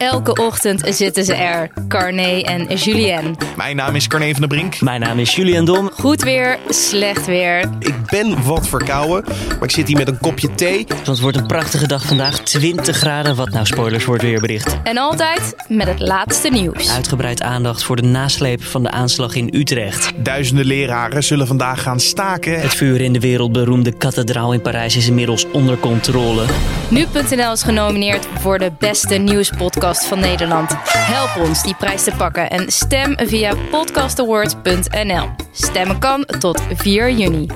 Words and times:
Elke 0.00 0.42
ochtend 0.42 0.82
zitten 0.88 1.24
ze 1.24 1.34
er, 1.34 1.70
Carné 1.88 2.40
en 2.40 2.76
Julien. 2.76 3.36
Mijn 3.56 3.76
naam 3.76 3.94
is 3.94 4.06
Carne 4.06 4.30
van 4.30 4.40
der 4.40 4.48
Brink. 4.48 4.80
Mijn 4.80 5.00
naam 5.00 5.18
is 5.18 5.34
Julian 5.34 5.64
Dom. 5.64 5.90
Goed 5.92 6.22
weer, 6.22 6.58
slecht 6.68 7.26
weer. 7.26 7.68
Ik 7.78 7.94
ben 8.06 8.44
wat 8.44 8.68
verkouden, 8.68 9.24
maar 9.48 9.62
ik 9.62 9.70
zit 9.70 9.88
hier 9.88 9.96
met 9.96 10.08
een 10.08 10.18
kopje 10.18 10.54
thee. 10.54 10.86
Want 10.88 11.06
het 11.06 11.20
wordt 11.20 11.36
een 11.36 11.46
prachtige 11.46 11.86
dag 11.86 12.04
vandaag. 12.04 12.38
20 12.38 12.96
graden, 12.96 13.36
wat 13.36 13.50
nou 13.50 13.66
spoilers 13.66 14.04
wordt 14.04 14.22
weerbericht. 14.22 14.76
En 14.82 14.96
altijd 14.96 15.54
met 15.68 15.86
het 15.86 16.00
laatste 16.00 16.48
nieuws. 16.48 16.90
Uitgebreid 16.90 17.42
aandacht 17.42 17.82
voor 17.82 17.96
de 17.96 18.02
nasleep 18.02 18.64
van 18.64 18.82
de 18.82 18.90
aanslag 18.90 19.34
in 19.34 19.48
Utrecht. 19.52 20.12
Duizenden 20.16 20.66
leraren 20.66 21.24
zullen 21.24 21.46
vandaag 21.46 21.82
gaan 21.82 22.00
staken. 22.00 22.60
Het 22.60 22.74
vuur 22.74 23.00
in 23.00 23.12
de 23.12 23.20
wereldberoemde 23.20 23.92
kathedraal 23.92 24.52
in 24.52 24.60
Parijs 24.60 24.96
is 24.96 25.08
inmiddels 25.08 25.46
onder 25.52 25.78
controle. 25.78 26.44
Nu.nl 26.88 27.52
is 27.52 27.62
genomineerd 27.62 28.26
voor 28.38 28.58
de 28.58 28.72
beste 28.78 29.14
nieuwspodcast 29.14 29.88
van 29.98 30.20
Nederland. 30.20 30.70
Help 30.84 31.46
ons 31.46 31.62
die 31.62 31.74
prijs 31.74 32.04
te 32.04 32.12
pakken 32.16 32.50
en 32.50 32.72
stem 32.72 33.14
via 33.16 33.54
podcastawards.nl. 33.70 35.28
Stemmen 35.52 35.98
kan 35.98 36.24
tot 36.24 36.62
4 36.74 37.10
juni. 37.10 37.46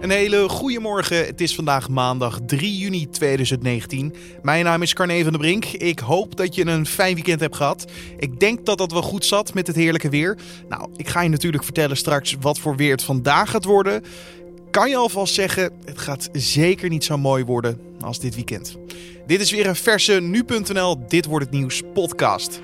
Een 0.00 0.10
hele 0.10 0.48
goede 0.48 0.80
morgen. 0.80 1.26
Het 1.26 1.40
is 1.40 1.54
vandaag 1.54 1.88
maandag 1.88 2.38
3 2.46 2.78
juni 2.78 3.10
2019. 3.10 4.14
Mijn 4.42 4.64
naam 4.64 4.82
is 4.82 4.92
Carne 4.92 5.22
van 5.22 5.32
der 5.32 5.40
Brink. 5.40 5.64
Ik 5.64 5.98
hoop 5.98 6.36
dat 6.36 6.54
je 6.54 6.66
een 6.66 6.86
fijn 6.86 7.14
weekend 7.14 7.40
hebt 7.40 7.56
gehad. 7.56 7.84
Ik 8.18 8.40
denk 8.40 8.66
dat 8.66 8.78
dat 8.78 8.92
wel 8.92 9.02
goed 9.02 9.24
zat 9.24 9.54
met 9.54 9.66
het 9.66 9.76
heerlijke 9.76 10.08
weer. 10.08 10.38
Nou, 10.68 10.88
ik 10.96 11.08
ga 11.08 11.22
je 11.22 11.28
natuurlijk 11.28 11.64
vertellen 11.64 11.96
straks 11.96 12.36
wat 12.40 12.58
voor 12.58 12.76
weer 12.76 12.92
het 12.92 13.02
vandaag 13.02 13.50
gaat 13.50 13.64
worden. 13.64 14.02
Kan 14.70 14.90
je 14.90 14.96
alvast 14.96 15.34
zeggen, 15.34 15.70
het 15.84 15.98
gaat 15.98 16.28
zeker 16.32 16.88
niet 16.88 17.04
zo 17.04 17.18
mooi 17.18 17.44
worden 17.44 17.80
als 18.06 18.18
dit 18.18 18.34
weekend. 18.34 18.76
Dit 19.26 19.40
is 19.40 19.50
weer 19.50 19.66
een 19.66 19.76
verse 19.76 20.12
nu.nl 20.12 21.06
Dit 21.08 21.26
wordt 21.26 21.44
het 21.44 21.54
nieuws 21.54 21.82
podcast. 21.94 22.60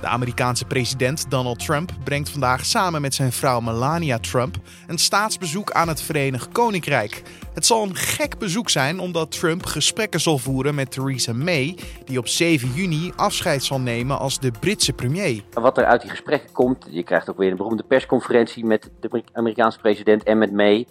De 0.00 0.06
Amerikaanse 0.06 0.64
president 0.64 1.30
Donald 1.30 1.64
Trump 1.64 1.92
brengt 2.04 2.30
vandaag 2.30 2.64
samen 2.64 3.00
met 3.00 3.14
zijn 3.14 3.32
vrouw 3.32 3.60
Melania 3.60 4.18
Trump 4.18 4.56
een 4.86 4.98
staatsbezoek 4.98 5.70
aan 5.70 5.88
het 5.88 6.02
Verenigd 6.02 6.52
Koninkrijk. 6.52 7.22
Het 7.54 7.66
zal 7.66 7.82
een 7.82 7.94
gek 7.94 8.38
bezoek 8.38 8.70
zijn 8.70 8.98
omdat 8.98 9.32
Trump 9.32 9.66
gesprekken 9.66 10.20
zal 10.20 10.38
voeren 10.38 10.74
met 10.74 10.90
Theresa 10.90 11.32
May, 11.32 11.78
die 12.04 12.18
op 12.18 12.28
7 12.28 12.72
juni 12.74 13.12
afscheid 13.16 13.64
zal 13.64 13.80
nemen 13.80 14.18
als 14.18 14.40
de 14.40 14.50
Britse 14.60 14.92
premier. 14.92 15.42
Wat 15.52 15.78
er 15.78 15.84
uit 15.84 16.00
die 16.00 16.10
gesprekken 16.10 16.52
komt, 16.52 16.86
je 16.90 17.02
krijgt 17.02 17.30
ook 17.30 17.38
weer 17.38 17.50
een 17.50 17.56
beroemde 17.56 17.82
persconferentie 17.82 18.64
met 18.64 18.90
de 19.00 19.22
Amerikaanse 19.32 19.78
president 19.78 20.22
en 20.22 20.38
met 20.38 20.52
May 20.52 20.86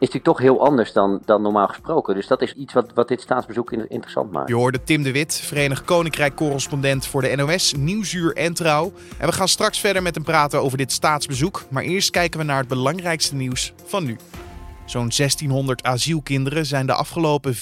natuurlijk 0.00 0.24
toch 0.24 0.38
heel 0.38 0.64
anders 0.64 0.92
dan, 0.92 1.20
dan 1.24 1.42
normaal 1.42 1.66
gesproken. 1.66 2.14
Dus 2.14 2.26
dat 2.26 2.42
is 2.42 2.52
iets 2.52 2.72
wat, 2.72 2.92
wat 2.94 3.08
dit 3.08 3.20
staatsbezoek 3.20 3.72
interessant 3.72 4.32
maakt. 4.32 4.48
Je 4.48 4.54
hoorde 4.54 4.82
Tim 4.84 5.02
de 5.02 5.12
Wit, 5.12 5.34
Verenigd 5.34 5.84
Koninkrijk-correspondent 5.84 7.06
voor 7.06 7.22
de 7.22 7.36
NOS, 7.36 7.74
Nieuwsuur 7.74 8.36
en 8.36 8.54
Trouw. 8.54 8.92
En 9.18 9.26
we 9.26 9.32
gaan 9.32 9.48
straks 9.48 9.80
verder 9.80 10.02
met 10.02 10.14
hem 10.14 10.24
praten 10.24 10.62
over 10.62 10.78
dit 10.78 10.92
staatsbezoek. 10.92 11.64
Maar 11.70 11.82
eerst 11.82 12.10
kijken 12.10 12.40
we 12.40 12.46
naar 12.46 12.58
het 12.58 12.68
belangrijkste 12.68 13.34
nieuws 13.34 13.72
van 13.84 14.04
nu. 14.04 14.16
Zo'n 14.84 15.10
1600 15.16 15.82
asielkinderen 15.82 16.66
zijn 16.66 16.86
de 16.86 16.94
afgelopen 16.94 17.54
4,5 17.54 17.60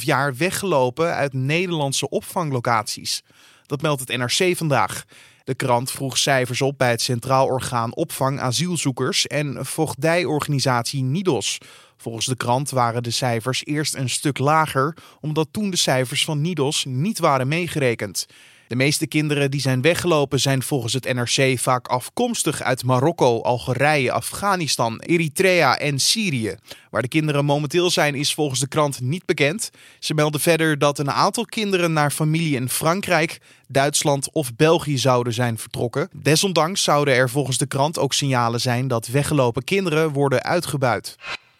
jaar 0.00 0.34
weggelopen 0.36 1.14
uit 1.14 1.32
Nederlandse 1.32 2.08
opvanglocaties. 2.08 3.22
Dat 3.66 3.82
meldt 3.82 4.00
het 4.00 4.18
NRC 4.18 4.56
vandaag. 4.56 5.04
De 5.48 5.54
krant 5.54 5.90
vroeg 5.90 6.18
cijfers 6.18 6.62
op 6.62 6.78
bij 6.78 6.90
het 6.90 7.00
Centraal 7.00 7.46
Orgaan 7.46 7.94
Opvang 7.94 8.40
Asielzoekers 8.40 9.26
en 9.26 9.66
voogdijorganisatie 9.66 11.02
NIDOS. 11.02 11.58
Volgens 11.96 12.26
de 12.26 12.36
krant 12.36 12.70
waren 12.70 13.02
de 13.02 13.10
cijfers 13.10 13.64
eerst 13.64 13.94
een 13.94 14.08
stuk 14.08 14.38
lager, 14.38 14.96
omdat 15.20 15.48
toen 15.50 15.70
de 15.70 15.76
cijfers 15.76 16.24
van 16.24 16.40
NIDOS 16.40 16.84
niet 16.84 17.18
waren 17.18 17.48
meegerekend. 17.48 18.26
De 18.68 18.76
meeste 18.76 19.06
kinderen 19.06 19.50
die 19.50 19.60
zijn 19.60 19.82
weggelopen 19.82 20.40
zijn 20.40 20.62
volgens 20.62 20.92
het 20.92 21.14
NRC 21.14 21.58
vaak 21.58 21.86
afkomstig 21.86 22.62
uit 22.62 22.84
Marokko, 22.84 23.40
Algerije, 23.40 24.12
Afghanistan, 24.12 25.00
Eritrea 25.00 25.78
en 25.78 25.98
Syrië. 25.98 26.54
Waar 26.90 27.02
de 27.02 27.08
kinderen 27.08 27.44
momenteel 27.44 27.90
zijn 27.90 28.14
is 28.14 28.34
volgens 28.34 28.60
de 28.60 28.68
krant 28.68 29.00
niet 29.00 29.26
bekend. 29.26 29.70
Ze 29.98 30.14
melden 30.14 30.40
verder 30.40 30.78
dat 30.78 30.98
een 30.98 31.10
aantal 31.10 31.44
kinderen 31.44 31.92
naar 31.92 32.10
familie 32.10 32.54
in 32.54 32.68
Frankrijk, 32.68 33.40
Duitsland 33.68 34.32
of 34.32 34.56
België 34.56 34.98
zouden 34.98 35.32
zijn 35.32 35.58
vertrokken. 35.58 36.08
Desondanks 36.12 36.82
zouden 36.82 37.14
er 37.14 37.30
volgens 37.30 37.58
de 37.58 37.66
krant 37.66 37.98
ook 37.98 38.14
signalen 38.14 38.60
zijn 38.60 38.88
dat 38.88 39.06
weggelopen 39.06 39.64
kinderen 39.64 40.12
worden 40.12 40.42
uitgebuit. 40.42 41.16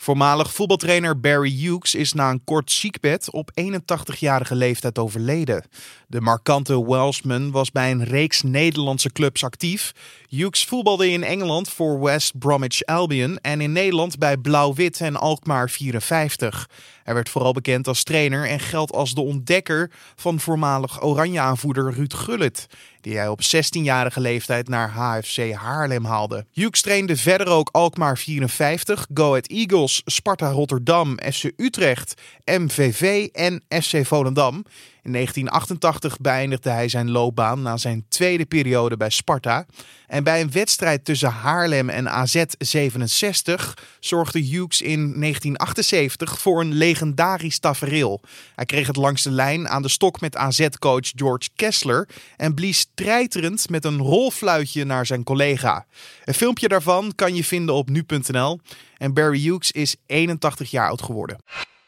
Voormalig 0.09 0.53
voetbaltrainer 0.53 1.21
Barry 1.21 1.51
Hughes 1.51 1.95
is 1.95 2.13
na 2.13 2.31
een 2.31 2.45
kort 2.45 2.73
ziekbed 2.73 3.31
op 3.31 3.51
81-jarige 3.61 4.55
leeftijd 4.55 4.99
overleden. 4.99 5.65
De 6.07 6.21
markante 6.21 6.87
Welshman 6.87 7.51
was 7.51 7.71
bij 7.71 7.91
een 7.91 8.05
reeks 8.05 8.43
Nederlandse 8.43 9.13
clubs 9.13 9.45
actief. 9.45 9.93
Hughes 10.29 10.65
voetbalde 10.65 11.11
in 11.11 11.25
Engeland 11.25 11.69
voor 11.69 12.01
West 12.01 12.39
Bromwich 12.39 12.85
Albion 12.85 13.39
en 13.39 13.61
in 13.61 13.73
Nederland 13.73 14.19
bij 14.19 14.37
Blauw-Wit 14.37 15.01
en 15.01 15.17
Alkmaar 15.17 15.71
54. 15.71 16.69
Hij 17.09 17.17
werd 17.17 17.29
vooral 17.29 17.53
bekend 17.53 17.89
als 17.89 18.03
trainer 18.03 18.49
en 18.49 18.61
geldt 18.61 18.93
als 18.93 19.15
de 19.15 19.21
ontdekker 19.21 19.91
van 20.17 20.41
voormalig 20.41 21.03
Oranje-aanvoerder 21.03 21.93
Ruud 21.93 22.15
Gullit, 22.15 22.67
die 23.01 23.17
hij 23.17 23.29
op 23.29 23.41
16-jarige 23.43 24.21
leeftijd 24.21 24.69
naar 24.69 24.91
HFC 24.91 25.53
Haarlem 25.53 26.05
haalde. 26.05 26.47
Hughes 26.53 26.81
trainde 26.81 27.17
verder 27.17 27.47
ook 27.47 27.69
Alkmaar 27.73 28.19
54, 28.19 29.07
Go 29.15 29.29
Ahead 29.29 29.47
Eagles, 29.47 30.03
Sparta 30.05 30.51
Rotterdam, 30.51 31.19
FC 31.33 31.51
Utrecht, 31.57 32.15
MVV 32.45 33.29
en 33.33 33.63
FC 33.83 34.07
Volendam. 34.07 34.65
In 35.09 35.15
1988 35.15 36.19
beëindigde 36.21 36.71
hij 36.71 36.89
zijn 36.89 37.11
loopbaan 37.11 37.63
na 37.63 37.77
zijn 37.77 38.05
tweede 38.09 38.47
periode 38.47 38.97
bij 38.97 39.11
Sparta. 39.11 39.67
En 40.07 40.25
bij 40.25 40.41
een 40.41 40.51
wedstrijd 40.51 41.05
tussen 41.05 41.31
Haarlem 41.31 41.89
en 41.89 42.11
AZ 42.11 42.45
67 42.59 43.77
zorgde 44.01 44.39
Hughes 44.39 44.83
in 44.83 44.99
1978 44.99 46.39
voor 46.41 46.61
een 46.61 46.73
legendarisch 46.73 47.59
tafereel. 47.59 48.21
Hij 48.55 48.65
kreeg 48.65 48.87
het 48.87 48.97
langs 48.97 49.23
de 49.23 49.31
lijn 49.31 49.69
aan 49.69 49.83
de 49.83 49.89
stok 49.89 50.21
met 50.21 50.37
AZ-coach 50.37 51.13
George 51.15 51.49
Kessler 51.57 52.09
en 52.37 52.55
blies 52.55 52.87
treiterend 52.95 53.71
met 53.71 53.85
een 53.85 53.99
rolfluitje 53.99 54.85
naar 54.85 55.07
zijn 55.07 55.25
collega. 55.25 55.87
Een 56.25 56.35
filmpje 56.35 56.69
daarvan 56.69 57.13
kan 57.15 57.35
je 57.35 57.45
vinden 57.45 57.75
op 57.75 57.89
nu.nl. 57.89 58.61
En 58.97 59.15
Barry 59.15 59.41
Hughes 59.41 59.71
is 59.71 59.97
81 60.07 60.71
jaar 60.71 60.89
oud 60.89 61.03
geworden. 61.03 61.39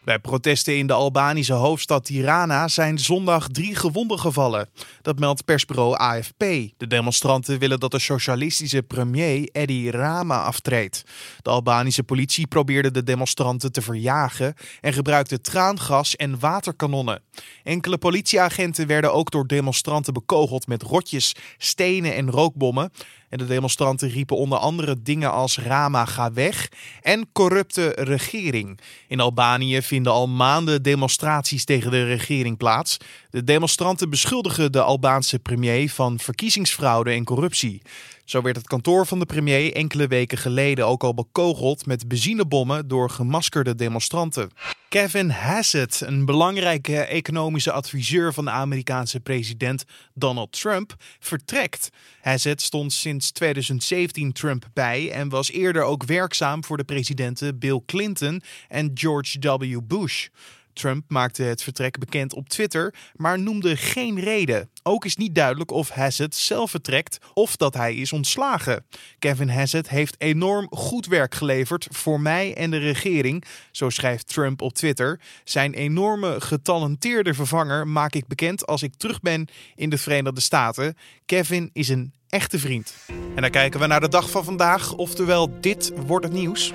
Bij 0.04 0.18
protesten 0.18 0.76
in 0.76 0.86
de 0.86 0.92
Albanische 0.92 1.52
hoofdstad 1.52 2.04
Tirana 2.04 2.68
zijn 2.68 2.98
zondag 2.98 3.48
drie 3.48 3.74
gewonden 3.74 4.18
gevallen. 4.18 4.68
Dat 5.02 5.18
meldt 5.18 5.44
persbureau 5.44 5.96
AFP. 5.96 6.38
De 6.76 6.86
demonstranten 6.86 7.58
willen 7.58 7.80
dat 7.80 7.90
de 7.90 7.98
socialistische 7.98 8.82
premier 8.82 9.48
Edi 9.52 9.90
Rama 9.90 10.42
aftreedt. 10.42 11.04
De 11.42 11.50
Albanische 11.50 12.02
politie 12.02 12.46
probeerde 12.46 12.90
de 12.90 13.02
demonstranten 13.02 13.72
te 13.72 13.82
verjagen 13.82 14.54
en 14.80 14.92
gebruikte 14.92 15.40
traangas 15.40 16.16
en 16.16 16.38
waterkanonnen. 16.38 17.22
Enkele 17.62 17.98
politieagenten 17.98 18.86
werden 18.86 19.12
ook 19.12 19.30
door 19.30 19.46
demonstranten 19.46 20.12
bekogeld 20.12 20.66
met 20.66 20.82
rotjes, 20.82 21.34
stenen 21.58 22.14
en 22.14 22.30
rookbommen. 22.30 22.90
En 23.30 23.38
de 23.38 23.46
demonstranten 23.46 24.08
riepen 24.08 24.36
onder 24.36 24.58
andere 24.58 25.02
dingen 25.02 25.32
als 25.32 25.58
Rama 25.58 26.04
ga 26.04 26.32
weg 26.32 26.68
en 27.02 27.32
corrupte 27.32 27.88
regering. 27.88 28.80
In 29.08 29.20
Albanië 29.20 29.82
vinden 29.82 30.12
al 30.12 30.28
maanden 30.28 30.82
demonstraties 30.82 31.64
tegen 31.64 31.90
de 31.90 32.04
regering 32.04 32.56
plaats. 32.56 32.96
De 33.30 33.44
demonstranten 33.44 34.10
beschuldigen 34.10 34.72
de 34.72 34.82
Albaanse 34.82 35.38
premier 35.38 35.90
van 35.90 36.18
verkiezingsfraude 36.18 37.10
en 37.10 37.24
corruptie. 37.24 37.82
Zo 38.24 38.42
werd 38.42 38.56
het 38.56 38.66
kantoor 38.66 39.06
van 39.06 39.18
de 39.18 39.26
premier 39.26 39.72
enkele 39.72 40.06
weken 40.06 40.38
geleden 40.38 40.86
ook 40.86 41.04
al 41.04 41.14
bekogeld 41.14 41.86
met 41.86 42.08
benzinebommen 42.08 42.88
door 42.88 43.10
gemaskerde 43.10 43.74
demonstranten. 43.74 44.50
Kevin 44.88 45.30
Hassett, 45.30 46.00
een 46.00 46.24
belangrijke 46.24 46.96
economische 47.00 47.72
adviseur 47.72 48.32
van 48.32 48.44
de 48.44 48.50
Amerikaanse 48.50 49.20
president 49.20 49.84
Donald 50.14 50.52
Trump, 50.52 50.94
vertrekt. 51.18 51.90
Hassett 52.20 52.62
stond 52.62 52.92
sinds 52.92 53.30
2017 53.30 54.32
Trump 54.32 54.68
bij 54.72 55.10
en 55.12 55.28
was 55.28 55.50
eerder 55.50 55.82
ook 55.82 56.04
werkzaam 56.04 56.64
voor 56.64 56.76
de 56.76 56.84
presidenten 56.84 57.58
Bill 57.58 57.80
Clinton 57.86 58.42
en 58.68 58.90
George 58.94 59.38
W. 59.38 59.80
Bush. 59.86 60.28
Trump 60.72 61.04
maakte 61.08 61.42
het 61.42 61.62
vertrek 61.62 61.98
bekend 61.98 62.34
op 62.34 62.48
Twitter, 62.48 62.94
maar 63.14 63.38
noemde 63.38 63.76
geen 63.76 64.20
reden. 64.20 64.70
Ook 64.82 65.04
is 65.04 65.16
niet 65.16 65.34
duidelijk 65.34 65.70
of 65.70 65.88
Hassett 65.88 66.34
zelf 66.34 66.70
vertrekt 66.70 67.18
of 67.34 67.56
dat 67.56 67.74
hij 67.74 67.94
is 67.94 68.12
ontslagen. 68.12 68.84
Kevin 69.18 69.48
Hassett 69.48 69.88
heeft 69.88 70.14
enorm 70.18 70.66
goed 70.70 71.06
werk 71.06 71.34
geleverd 71.34 71.86
voor 71.90 72.20
mij 72.20 72.54
en 72.54 72.70
de 72.70 72.78
regering, 72.78 73.44
zo 73.70 73.90
schrijft 73.90 74.28
Trump 74.28 74.62
op 74.62 74.72
Twitter. 74.72 75.20
Zijn 75.44 75.74
enorme 75.74 76.40
getalenteerde 76.40 77.34
vervanger 77.34 77.88
maak 77.88 78.14
ik 78.14 78.26
bekend 78.26 78.66
als 78.66 78.82
ik 78.82 78.94
terug 78.96 79.20
ben 79.20 79.48
in 79.74 79.90
de 79.90 79.98
Verenigde 79.98 80.40
Staten. 80.40 80.96
Kevin 81.26 81.70
is 81.72 81.88
een 81.88 82.12
echte 82.28 82.58
vriend. 82.58 82.94
En 83.34 83.42
dan 83.42 83.50
kijken 83.50 83.80
we 83.80 83.86
naar 83.86 84.00
de 84.00 84.08
dag 84.08 84.30
van 84.30 84.44
vandaag, 84.44 84.92
oftewel 84.94 85.60
dit 85.60 85.92
wordt 86.06 86.24
het 86.24 86.34
nieuws. 86.34 86.72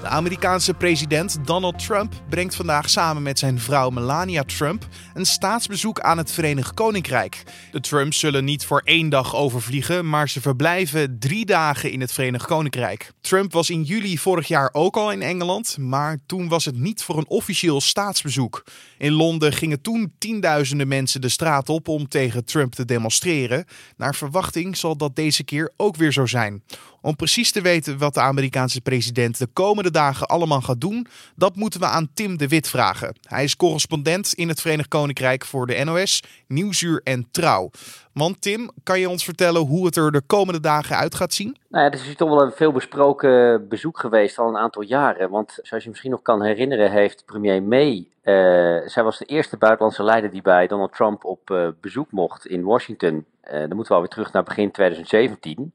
De 0.00 0.08
Amerikaanse 0.08 0.74
president 0.74 1.38
Donald 1.44 1.78
Trump 1.86 2.12
brengt 2.28 2.54
vandaag 2.54 2.90
samen 2.90 3.22
met 3.22 3.38
zijn 3.38 3.58
vrouw 3.58 3.90
Melania 3.90 4.42
Trump 4.42 4.86
een 5.14 5.26
staatsbezoek 5.26 6.00
aan 6.00 6.18
het 6.18 6.32
Verenigd 6.32 6.74
Koninkrijk. 6.74 7.42
De 7.72 7.80
Trumps 7.80 8.18
zullen 8.18 8.44
niet 8.44 8.64
voor 8.64 8.80
één 8.84 9.08
dag 9.08 9.36
overvliegen, 9.36 10.08
maar 10.08 10.28
ze 10.28 10.40
verblijven 10.40 11.18
drie 11.18 11.46
dagen 11.46 11.90
in 11.90 12.00
het 12.00 12.12
Verenigd 12.12 12.46
Koninkrijk. 12.46 13.12
Trump 13.20 13.52
was 13.52 13.70
in 13.70 13.82
juli 13.82 14.18
vorig 14.18 14.48
jaar 14.48 14.70
ook 14.72 14.96
al 14.96 15.12
in 15.12 15.22
Engeland, 15.22 15.78
maar 15.78 16.18
toen 16.26 16.48
was 16.48 16.64
het 16.64 16.78
niet 16.78 17.02
voor 17.02 17.18
een 17.18 17.28
officieel 17.28 17.80
staatsbezoek. 17.80 18.64
In 18.98 19.12
Londen 19.12 19.52
gingen 19.52 19.80
toen 19.80 20.12
tienduizenden 20.18 20.88
mensen 20.88 21.20
de 21.20 21.28
straat 21.28 21.68
op 21.68 21.88
om 21.88 22.08
tegen 22.08 22.44
Trump 22.44 22.74
te 22.74 22.84
demonstreren. 22.84 23.64
Naar 23.96 24.14
verwachting 24.14 24.76
zal 24.76 24.96
dat 24.96 25.16
deze 25.16 25.44
keer 25.44 25.72
ook 25.76 25.96
weer 25.96 26.12
zo 26.12 26.26
zijn. 26.26 26.62
Om 27.02 27.16
precies 27.16 27.52
te 27.52 27.60
weten 27.60 27.98
wat 27.98 28.14
de 28.14 28.20
Amerikaanse 28.20 28.80
president 28.80 29.38
de 29.38 29.46
komende 29.46 29.89
dagen 29.90 30.26
allemaal 30.26 30.60
gaat 30.60 30.80
doen, 30.80 31.06
dat 31.36 31.56
moeten 31.56 31.80
we 31.80 31.86
aan 31.86 32.08
Tim 32.14 32.36
de 32.36 32.48
Wit 32.48 32.68
vragen. 32.68 33.16
Hij 33.28 33.44
is 33.44 33.56
correspondent 33.56 34.32
in 34.32 34.48
het 34.48 34.60
Verenigd 34.60 34.88
Koninkrijk 34.88 35.44
voor 35.44 35.66
de 35.66 35.84
NOS, 35.84 36.22
Nieuwsuur 36.46 37.00
en 37.04 37.28
Trouw. 37.30 37.70
Want 38.12 38.42
Tim, 38.42 38.70
kan 38.82 39.00
je 39.00 39.08
ons 39.08 39.24
vertellen 39.24 39.60
hoe 39.60 39.86
het 39.86 39.96
er 39.96 40.12
de 40.12 40.22
komende 40.26 40.60
dagen 40.60 40.96
uit 40.96 41.14
gaat 41.14 41.34
zien? 41.34 41.56
Nou 41.68 41.84
ja, 41.84 41.90
is 41.90 42.14
toch 42.16 42.28
wel 42.28 42.42
een 42.42 42.52
veel 42.52 42.72
besproken 42.72 43.68
bezoek 43.68 43.98
geweest 43.98 44.38
al 44.38 44.48
een 44.48 44.56
aantal 44.56 44.82
jaren. 44.82 45.30
Want 45.30 45.58
zoals 45.62 45.82
je 45.82 45.90
misschien 45.90 46.10
nog 46.10 46.22
kan 46.22 46.42
herinneren, 46.42 46.90
heeft 46.90 47.24
premier 47.26 47.62
May. 47.62 48.08
Uh, 48.24 48.88
zij 48.88 49.02
was 49.02 49.18
de 49.18 49.24
eerste 49.24 49.56
buitenlandse 49.56 50.02
leider 50.02 50.30
die 50.30 50.42
bij 50.42 50.66
Donald 50.66 50.92
Trump 50.92 51.24
op 51.24 51.50
uh, 51.50 51.68
bezoek 51.80 52.10
mocht 52.10 52.46
in 52.46 52.62
Washington. 52.62 53.24
Uh, 53.44 53.50
dan 53.50 53.74
moeten 53.74 53.88
we 53.88 53.94
alweer 53.94 54.08
terug 54.08 54.32
naar 54.32 54.42
begin 54.42 54.70
2017. 54.70 55.72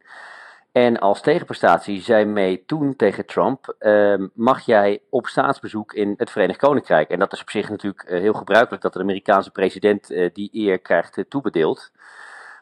En 0.75 0.99
als 0.99 1.21
tegenprestatie 1.21 2.01
zei 2.01 2.25
May 2.25 2.63
toen 2.65 2.95
tegen 2.95 3.25
Trump: 3.25 3.75
uh, 3.79 4.15
mag 4.33 4.65
jij 4.65 5.01
op 5.09 5.27
staatsbezoek 5.27 5.93
in 5.93 6.13
het 6.17 6.29
Verenigd 6.29 6.59
Koninkrijk? 6.59 7.09
En 7.09 7.19
dat 7.19 7.33
is 7.33 7.41
op 7.41 7.49
zich 7.49 7.69
natuurlijk 7.69 8.09
uh, 8.09 8.19
heel 8.19 8.33
gebruikelijk 8.33 8.81
dat 8.81 8.93
de 8.93 8.99
Amerikaanse 8.99 9.51
president 9.51 10.11
uh, 10.11 10.29
die 10.33 10.49
eer 10.53 10.79
krijgt 10.79 11.25
toebedeeld. 11.29 11.91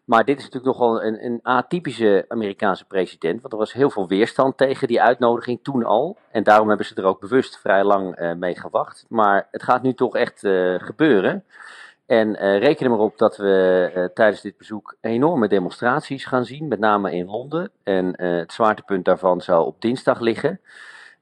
Maar 0.05 0.25
dit 0.25 0.37
is 0.37 0.43
natuurlijk 0.43 0.77
nogal 0.77 1.03
een, 1.03 1.25
een 1.25 1.39
atypische 1.43 2.25
Amerikaanse 2.27 2.85
president, 2.85 3.41
want 3.41 3.53
er 3.53 3.59
was 3.59 3.73
heel 3.73 3.89
veel 3.89 4.07
weerstand 4.07 4.57
tegen 4.57 4.87
die 4.87 5.01
uitnodiging 5.01 5.59
toen 5.63 5.83
al. 5.83 6.17
En 6.31 6.43
daarom 6.43 6.67
hebben 6.67 6.85
ze 6.85 6.95
er 6.95 7.05
ook 7.05 7.19
bewust 7.19 7.59
vrij 7.59 7.83
lang 7.83 8.33
mee 8.37 8.59
gewacht. 8.59 9.05
Maar 9.09 9.47
het 9.51 9.63
gaat 9.63 9.81
nu 9.81 9.93
toch 9.93 10.15
echt 10.15 10.39
gebeuren. 10.77 11.45
En 12.13 12.29
uh, 12.29 12.59
reken 12.59 12.85
er 12.85 12.91
maar 12.91 12.99
op 12.99 13.17
dat 13.17 13.37
we 13.37 13.91
uh, 13.95 14.05
tijdens 14.13 14.41
dit 14.41 14.57
bezoek 14.57 14.95
enorme 15.01 15.47
demonstraties 15.47 16.25
gaan 16.25 16.45
zien, 16.45 16.67
met 16.67 16.79
name 16.79 17.11
in 17.11 17.25
Londen. 17.25 17.71
En 17.83 18.05
uh, 18.05 18.37
het 18.39 18.53
zwaartepunt 18.53 19.05
daarvan 19.05 19.41
zou 19.41 19.65
op 19.65 19.81
dinsdag 19.81 20.19
liggen. 20.19 20.59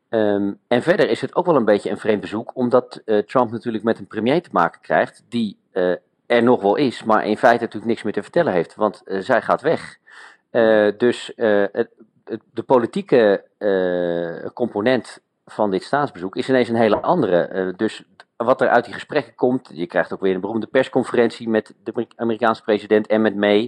Um, 0.10 0.60
en 0.68 0.82
verder 0.82 1.10
is 1.10 1.22
het 1.22 1.36
ook 1.36 1.46
wel 1.46 1.56
een 1.56 1.66
beetje 1.66 1.90
een 1.90 1.98
vreemd 1.98 2.22
bezoek, 2.22 2.52
omdat 2.56 3.02
Trump 3.26 3.52
natuurlijk 3.52 3.84
met 3.84 4.00
een 4.00 4.08
premier 4.08 4.42
te 4.42 4.50
maken 4.52 4.82
krijgt 4.82 5.24
die 5.30 5.58
er 6.26 6.44
nog 6.44 6.62
wel 6.62 6.76
is, 6.76 7.04
maar 7.04 7.26
in 7.26 7.38
feite 7.38 7.64
natuurlijk 7.64 7.92
niks 7.92 8.04
meer 8.04 8.14
te 8.14 8.24
vertellen 8.24 8.54
heeft, 8.54 8.76
want 8.76 9.02
zij 9.06 9.42
gaat 9.42 9.62
weg. 9.62 9.98
dus 10.98 11.32
het, 11.72 11.90
de 12.54 12.64
politieke 12.66 13.44
component 14.54 15.22
van 15.46 15.72
dit 15.72 15.84
staatsbezoek 15.84 16.36
is 16.36 16.50
ineens 16.50 16.70
een 16.70 16.76
hele 16.76 17.02
andere. 17.02 17.74
dus 17.76 18.04
wat 18.46 18.62
er 18.62 18.70
uit 18.70 18.86
die 18.86 18.94
gesprekken 18.94 19.36
komt, 19.36 19.70
je 19.74 19.88
krijgt 19.88 20.14
ook 20.14 20.22
weer 20.22 20.36
een 20.36 20.42
beroemde 20.42 20.68
persconferentie 20.68 21.50
met 21.50 21.74
de 21.84 22.08
Amerikaanse 22.16 22.64
president 22.64 23.08
en 23.08 23.22
met 23.22 23.36
May, 23.36 23.62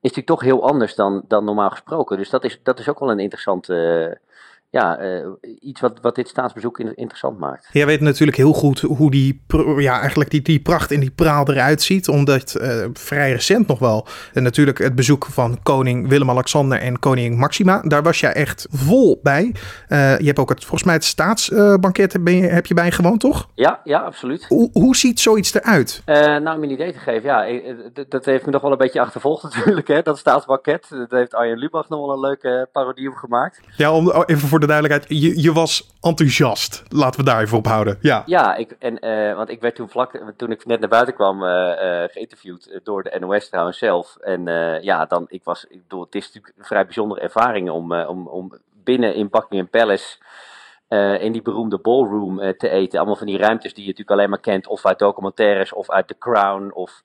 is 0.00 0.14
natuurlijk 0.14 0.26
toch 0.26 0.40
heel 0.40 0.68
anders 0.68 0.94
dan, 0.94 1.24
dan 1.28 1.44
normaal 1.44 1.70
gesproken. 1.70 2.16
Dus 2.16 2.30
dat 2.30 2.44
is, 2.44 2.60
dat 2.62 2.78
is 2.78 2.88
ook 2.88 2.98
wel 2.98 3.10
een 3.10 3.18
interessante 3.18 4.20
ja, 4.70 5.00
uh, 5.00 5.26
iets 5.60 5.80
wat, 5.80 5.98
wat 6.00 6.14
dit 6.14 6.28
staatsbezoek 6.28 6.78
interessant 6.78 7.38
maakt. 7.38 7.68
Jij 7.72 7.86
weet 7.86 8.00
natuurlijk 8.00 8.36
heel 8.36 8.52
goed 8.52 8.80
hoe 8.80 9.10
die, 9.10 9.44
ja, 9.76 10.00
eigenlijk 10.00 10.30
die, 10.30 10.42
die 10.42 10.60
pracht 10.60 10.90
en 10.90 11.00
die 11.00 11.10
praal 11.10 11.48
eruit 11.48 11.82
ziet. 11.82 12.08
Omdat 12.08 12.56
uh, 12.60 12.84
vrij 12.92 13.32
recent 13.32 13.66
nog 13.66 13.78
wel, 13.78 14.06
en 14.32 14.42
natuurlijk 14.42 14.78
het 14.78 14.94
bezoek 14.94 15.26
van 15.26 15.58
koning 15.62 16.08
Willem-Alexander 16.08 16.80
en 16.80 16.98
koningin 16.98 17.38
Maxima. 17.38 17.80
Daar 17.80 18.02
was 18.02 18.20
jij 18.20 18.32
echt 18.32 18.66
vol 18.70 19.20
bij. 19.22 19.54
Uh, 19.88 20.18
je 20.18 20.26
hebt 20.26 20.38
ook 20.38 20.48
het, 20.48 20.60
volgens 20.60 20.84
mij 20.84 20.94
het 20.94 21.04
staatsbanket 21.04 22.12
heb, 22.12 22.28
je, 22.28 22.34
heb 22.34 22.66
je 22.66 22.74
bijgewoond, 22.74 23.20
toch? 23.20 23.48
Ja, 23.54 23.80
ja, 23.84 23.98
absoluut. 23.98 24.44
Hoe, 24.48 24.70
hoe 24.72 24.96
ziet 24.96 25.20
zoiets 25.20 25.54
eruut? 25.54 26.02
nou, 26.06 26.56
om 26.56 26.62
een 26.62 26.70
idee 26.70 26.92
te 26.92 26.98
geven, 26.98 27.22
ja, 27.22 27.46
dat 28.08 28.24
heeft 28.24 28.46
me 28.46 28.52
nog 28.52 28.62
wel 28.62 28.72
een 28.72 28.78
beetje 28.78 29.00
achtervolgd 29.00 29.42
natuurlijk, 29.54 29.88
hè, 29.88 30.02
dat 30.02 30.18
staatsbanket. 30.18 30.86
Dat 30.88 31.10
heeft 31.10 31.34
Arjen 31.34 31.58
Lubach 31.58 31.88
nog 31.88 32.06
wel 32.06 32.14
een 32.14 32.20
leuke 32.20 32.68
parodie 32.72 33.10
op 33.10 33.16
gemaakt. 33.16 33.60
Ja, 33.76 33.92
om 33.92 34.10
even 34.26 34.48
voor 34.48 34.57
de 34.60 34.66
duidelijkheid, 34.66 35.20
je, 35.20 35.42
je 35.42 35.52
was 35.52 35.94
enthousiast. 36.00 36.82
Laten 36.88 37.20
we 37.20 37.26
daar 37.26 37.40
even 37.40 37.58
op 37.58 37.66
houden. 37.66 37.98
Ja, 38.00 38.22
ja 38.26 38.56
ik, 38.56 38.76
en, 38.78 39.06
uh, 39.06 39.36
want 39.36 39.48
ik 39.48 39.60
werd 39.60 39.74
toen 39.74 39.88
vlak, 39.88 40.22
toen 40.36 40.50
ik 40.50 40.66
net 40.66 40.80
naar 40.80 40.88
buiten 40.88 41.14
kwam, 41.14 41.42
uh, 41.42 41.48
uh, 41.48 42.02
geïnterviewd 42.06 42.80
door 42.82 43.02
de 43.02 43.16
NOS 43.20 43.48
trouwens 43.48 43.78
zelf. 43.78 44.16
En 44.16 44.44
ja, 44.82 45.04
dan, 45.04 45.24
ik 45.28 45.44
was, 45.44 45.64
ik 45.68 45.82
bedoel, 45.82 46.04
het 46.04 46.14
is 46.14 46.26
natuurlijk 46.26 46.54
een 46.58 46.64
vrij 46.64 46.84
bijzondere 46.84 47.20
ervaring 47.20 47.70
om, 47.70 47.92
om, 47.94 48.26
om 48.26 48.52
binnen 48.84 49.14
in 49.14 49.28
Buckingham 49.30 49.68
Palace... 49.70 50.16
in 51.20 51.32
die 51.32 51.42
beroemde 51.42 51.78
ballroom 51.78 52.36
te 52.58 52.68
eten. 52.68 52.98
Allemaal 52.98 53.16
van 53.16 53.26
die 53.26 53.38
ruimtes 53.38 53.74
die 53.74 53.82
je 53.82 53.88
natuurlijk 53.88 54.18
alleen 54.18 54.30
maar 54.30 54.40
kent, 54.40 54.66
of 54.66 54.86
uit 54.86 54.98
documentaires, 54.98 55.72
of 55.72 55.90
uit 55.90 56.08
The 56.08 56.18
Crown, 56.18 56.70
of 56.72 57.02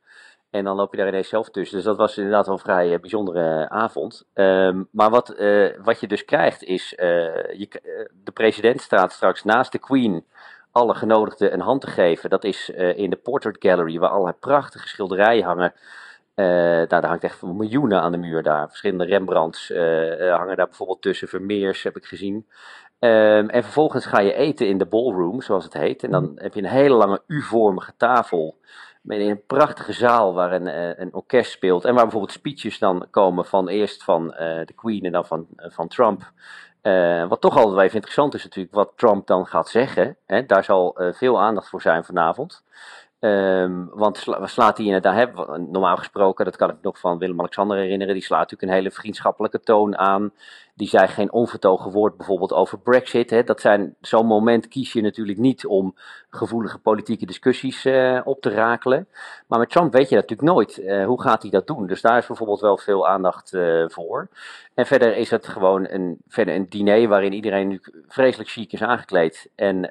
en 0.54 0.64
dan 0.64 0.76
loop 0.76 0.92
je 0.92 0.98
daar 0.98 1.08
ineens 1.08 1.30
zelf 1.30 1.50
tussen. 1.50 1.76
Dus 1.76 1.86
dat 1.86 1.98
was 1.98 2.18
inderdaad 2.18 2.46
wel 2.46 2.56
een 2.56 2.62
vrij 2.62 2.94
uh, 2.94 3.00
bijzondere 3.00 3.70
avond. 3.70 4.26
Um, 4.34 4.88
maar 4.92 5.10
wat, 5.10 5.34
uh, 5.40 5.70
wat 5.84 6.00
je 6.00 6.08
dus 6.08 6.26
krijgt 6.26 6.64
is, 6.64 6.94
uh, 6.94 7.08
je, 7.54 7.68
de 8.24 8.32
president 8.32 8.82
staat 8.82 9.12
straks 9.12 9.44
naast 9.44 9.72
de 9.72 9.80
Queen 9.80 10.26
alle 10.72 10.94
genodigden 10.96 11.54
een 11.54 11.60
hand 11.60 11.82
te 11.82 11.88
geven. 11.88 12.30
Dat 12.30 12.44
is 12.44 12.70
in 12.96 13.10
de 13.10 13.16
Portrait 13.16 13.58
Gallery, 13.60 14.00
waar 14.00 14.10
allerlei 14.10 14.36
prachtige 14.40 14.88
schilderijen 14.88 15.44
hangen. 15.44 15.74
nou, 16.36 16.88
daar 16.88 17.06
hangt 17.06 17.24
echt 17.24 17.42
miljoenen 17.42 18.02
aan 18.02 18.12
de 18.12 18.18
muur 18.18 18.44
daar. 18.44 18.68
Verschillende 18.68 19.06
Rembrandts 19.06 19.68
hangen 20.18 20.56
daar 20.56 20.68
bijvoorbeeld 20.68 21.02
tussen. 21.02 21.28
Vermeers 21.28 21.84
heb 21.84 21.96
ik 21.96 22.06
gezien. 22.06 22.48
Um, 23.00 23.50
en 23.50 23.64
vervolgens 23.64 24.06
ga 24.06 24.20
je 24.20 24.34
eten 24.34 24.68
in 24.68 24.78
de 24.78 24.86
ballroom, 24.86 25.42
zoals 25.42 25.64
het 25.64 25.74
heet. 25.74 26.04
En 26.04 26.12
dan 26.12 26.32
heb 26.36 26.54
je 26.54 26.62
een 26.62 26.70
hele 26.70 26.96
lange 26.96 27.22
U-vormige 27.28 27.94
tafel 27.98 28.58
in 29.08 29.30
een 29.30 29.46
prachtige 29.46 29.94
zaal 29.94 30.34
waar 30.34 30.52
een, 30.52 30.68
eh, 30.68 31.00
een 31.00 31.14
orkest 31.14 31.52
speelt. 31.52 31.86
En 31.86 31.94
waar 31.94 32.04
bijvoorbeeld 32.04 32.34
speeches 32.34 32.80
dan 32.80 33.08
komen 33.10 33.46
van 33.46 33.68
eerst 33.68 34.04
van 34.04 34.26
uh, 34.26 34.38
de 34.40 34.74
Queen 34.76 35.04
en 35.04 35.12
dan 35.12 35.26
van, 35.26 35.48
uh, 35.58 35.66
van 35.70 35.88
Trump. 35.88 36.32
Wat 37.28 37.42
toch 37.42 37.58
altijd 37.58 37.82
even 37.82 37.96
interessant 37.96 38.34
is 38.34 38.44
natuurlijk, 38.44 38.76
wat 38.76 38.92
Trump 38.96 39.28
dan 39.28 39.46
gaat 39.46 39.70
zeggen. 39.70 40.18
Hè? 40.26 40.46
Daar 40.46 40.64
zal 40.64 40.98
veel 41.12 41.42
aandacht 41.42 41.70
voor 41.70 41.82
zijn 41.82 42.04
vanavond. 42.04 42.64
Um, 43.20 43.90
want 43.94 44.18
sla, 44.18 44.48
slaat 44.48 44.78
hij 44.78 44.86
inderdaad, 44.86 45.16
hè, 45.16 45.58
normaal 45.58 45.98
gesproken, 45.98 46.46
dat 46.46 46.56
kan 46.56 46.70
ik 46.70 46.76
nog 46.82 47.00
van 47.00 47.18
Willem-Alexander 47.18 47.78
herinneren, 47.78 48.14
die 48.14 48.24
slaat 48.24 48.40
natuurlijk 48.40 48.72
een 48.72 48.78
hele 48.78 48.92
vriendschappelijke 48.92 49.60
toon 49.60 49.98
aan. 49.98 50.32
Die 50.76 50.88
zei 50.88 51.08
geen 51.08 51.32
onvertogen 51.32 51.92
woord 51.92 52.18
bijvoorbeeld 52.18 52.54
over 52.54 52.80
Brexit. 52.80 53.30
Hè. 53.30 53.44
Dat 53.44 53.62
zijn 53.62 53.96
zo'n 54.02 54.26
moment 54.26 54.68
kies 54.68 54.94
je 54.94 55.02
natuurlijk 55.02 55.38
niet 55.38 55.66
om 55.66 55.96
gevoelige 56.30 56.78
politieke 56.78 57.26
discussies 57.26 57.86
uh, 57.86 58.22
op 58.24 58.42
te 58.42 58.50
rakelen. 58.50 59.08
Maar 59.48 59.60
met 59.60 59.70
Trump 59.70 59.94
weet 59.94 60.10
je 60.10 60.16
dat 60.16 60.30
natuurlijk 60.30 60.56
nooit. 60.56 60.78
Uh, 60.78 61.06
hoe 61.06 61.22
gaat 61.22 61.42
hij 61.42 61.52
dat 61.52 61.68
doen? 61.68 61.88
Dus 61.88 62.02
daar 62.02 62.18
is 62.18 62.28
bijvoorbeeld 62.28 62.60
wel 62.60 62.78
veel 62.78 63.08
aandacht 63.08 63.54
uh, 63.54 63.86
voor. 63.88 64.28
En 64.74 64.86
verder 64.86 65.18
is 65.18 65.30
het 65.30 65.48
gewoon 65.48 65.88
een, 65.90 66.18
verder 66.28 66.56
een 66.56 66.70
diner 66.70 67.08
waarin 67.08 67.34
iedereen 67.34 67.68
nu 67.68 67.82
vreselijk 68.08 68.50
chic 68.50 68.72
is 68.72 68.82
aangekleed. 68.82 69.50
En 69.56 69.82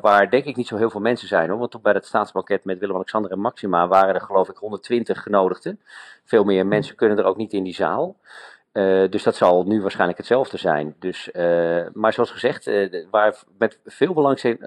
waar 0.00 0.30
denk 0.30 0.44
ik 0.44 0.56
niet 0.56 0.66
zo 0.66 0.76
heel 0.76 0.90
veel 0.90 1.00
mensen 1.00 1.28
zijn 1.28 1.50
hoor. 1.50 1.58
Want 1.58 1.82
bij 1.82 1.92
het 1.92 2.06
staatsbanket 2.06 2.64
met 2.64 2.78
Willem-Alexander 2.78 3.30
en 3.30 3.40
Maxima 3.40 3.88
waren 3.88 4.14
er 4.14 4.20
geloof 4.20 4.48
ik 4.48 4.56
120 4.56 5.22
genodigden. 5.22 5.80
Veel 6.24 6.44
meer 6.44 6.66
mensen 6.66 6.96
kunnen 6.96 7.18
er 7.18 7.24
ook 7.24 7.36
niet 7.36 7.52
in 7.52 7.64
die 7.64 7.74
zaal. 7.74 8.16
Uh, 8.72 9.08
dus 9.08 9.22
dat 9.22 9.36
zal 9.36 9.64
nu 9.64 9.80
waarschijnlijk 9.80 10.18
hetzelfde 10.18 10.56
zijn. 10.56 10.94
Dus, 10.98 11.28
uh, 11.32 11.86
maar 11.92 12.12
zoals 12.12 12.30
gezegd, 12.30 12.66
uh, 12.66 13.04
waar 13.10 13.42
met 13.58 13.78
veel 13.84 14.14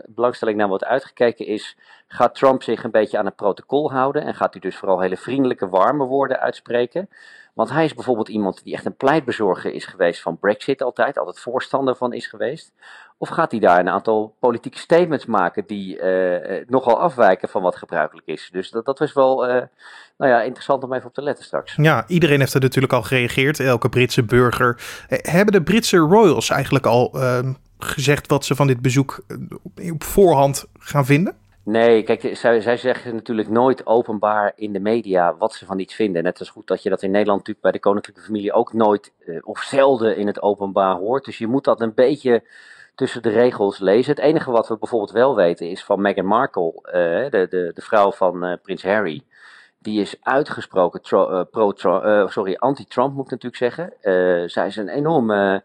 belangstelling 0.08 0.58
naar 0.58 0.68
wordt 0.68 0.84
uitgekeken 0.86 1.46
is, 1.46 1.78
gaat 2.08 2.36
Trump 2.36 2.64
zich 2.64 2.84
een 2.84 2.92
beetje 2.92 3.18
aan 3.18 3.26
het 3.26 3.36
protocol 3.36 3.92
houden 3.92 4.24
en 4.24 4.36
gaat 4.36 4.54
hij 4.54 4.62
dus 4.62 4.78
vooral 4.78 5.00
hele 5.00 5.18
vriendelijke, 5.18 5.70
warme 5.70 6.06
woorden 6.06 6.40
uitspreken. 6.40 7.10
Want 7.54 7.70
hij 7.70 7.86
is 7.86 7.94
bijvoorbeeld 7.94 8.30
iemand 8.30 8.64
die 8.64 8.74
echt 8.74 8.86
een 8.86 8.96
pleitbezorger 8.96 9.74
is 9.74 9.86
geweest 9.86 10.22
van 10.22 10.38
Brexit 10.38 10.82
altijd, 10.82 11.18
altijd 11.18 11.40
voorstander 11.40 11.96
van 11.96 12.14
is 12.14 12.28
geweest. 12.28 12.74
Of 13.18 13.30
gaat 13.30 13.52
hij 13.52 13.60
daar 13.60 13.80
een 13.80 13.90
aantal 13.90 14.36
politieke 14.40 14.78
statements 14.78 15.26
maken 15.26 15.64
die 15.68 15.98
uh, 15.98 16.68
nogal 16.68 17.00
afwijken 17.00 17.50
van 17.50 17.62
wat 17.62 17.76
gebruikelijk 17.76 18.28
is? 18.28 18.50
Dus 18.52 18.70
dat, 18.70 18.86
dat 18.86 19.00
was 19.00 19.14
wel 19.14 19.50
uh, 19.50 19.62
nou 20.18 20.32
ja, 20.32 20.42
interessant 20.42 20.84
om 20.84 20.94
even 20.94 21.08
op 21.08 21.14
te 21.14 21.22
letten 21.22 21.46
straks. 21.46 21.76
Ja, 21.76 22.08
iedereen 22.08 22.40
heeft 22.40 22.54
er 22.54 22.62
natuurlijk 22.62 22.94
al 22.94 23.04
gereageerd, 23.04 23.60
elke 23.60 23.90
Britse 23.90 24.24
burger. 24.24 24.82
Hebben 25.08 25.54
de 25.54 25.64
Britse 25.64 25.98
royals 25.98 26.50
eigenlijk 26.50 26.86
al 26.86 27.12
ehm, 27.14 27.54
gezegd 27.78 28.28
wat 28.28 28.46
ze 28.46 28.56
van 28.56 28.68
dit 28.68 28.82
bezoek 28.82 29.26
op 29.92 30.04
voorhand 30.04 30.66
gaan 30.80 31.06
vinden? 31.06 31.36
Nee, 31.66 32.04
kijk, 32.04 32.30
zij, 32.38 32.62
zij, 32.62 32.78
zeggen 32.78 33.16
natuurlijk 33.16 33.50
nooit 33.50 33.86
openbaar 33.86 34.54
in 34.56 34.74
de 34.74 34.80
media 34.80 35.36
wat 35.38 35.54
ze 35.54 35.66
van 35.66 35.80
iets 35.80 35.94
vinden. 35.94 36.24
Net 36.24 36.40
als 36.40 36.50
goed 36.50 36.68
dat 36.68 36.84
je 36.84 36.90
dat 36.90 37.02
in 37.02 37.12
Nederland 37.12 37.38
natuurlijk 37.38 37.66
bij 37.66 37.72
de 37.72 37.80
koninklijke 37.80 38.22
familie 38.22 38.54
ook 38.54 38.74
nooit 38.74 39.12
uh, 39.26 39.40
of 39.44 39.60
zelden 39.60 40.18
in 40.18 40.28
het 40.28 40.42
openbaar 40.42 40.96
hoort. 40.96 41.26
Dus 41.26 41.38
je 41.38 41.48
moet 41.48 41.64
dat 41.64 41.82
een 41.82 41.94
beetje 41.94 42.44
tussen 42.96 43.22
de 43.22 43.30
regels 43.30 43.80
lezen. 43.80 44.16
Het 44.16 44.24
enige 44.24 44.52
wat 44.52 44.68
we 44.68 44.78
bijvoorbeeld 44.78 45.12
wel 45.12 45.36
weten 45.36 45.70
is 45.70 45.84
van 45.84 46.02
Meghan 46.02 46.26
Markle, 46.26 46.74
de, 47.30 47.48
de, 47.50 47.72
de 47.74 47.82
vrouw 47.82 48.12
van 48.12 48.60
prins 48.62 48.84
Harry 48.84 49.24
die 49.84 50.02
is 50.02 50.16
uitgesproken 50.22 51.02
uh, 51.12 51.42
pro 51.52 51.74
uh, 51.84 52.28
sorry, 52.28 52.56
anti-Trump 52.56 53.14
moet 53.14 53.26
ik 53.26 53.32
natuurlijk 53.32 53.56
zeggen. 53.56 53.94
Uh, 54.02 54.48
zij 54.48 54.68
is 54.68 54.76
een 54.76 54.90
enorme 54.90 55.64